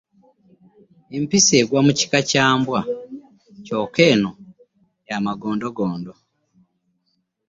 Empisi 1.17 1.53
egwa 1.61 1.79
mu 1.85 1.91
kika 1.99 2.19
kya 2.29 2.45
mbwa, 2.59 2.81
kyokka 3.65 4.01
eno 4.13 4.29
nga 4.35 5.07
ya 5.15 5.25
magondogondo. 5.25 6.13